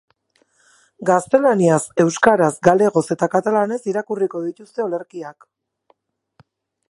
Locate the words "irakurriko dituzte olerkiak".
3.93-5.49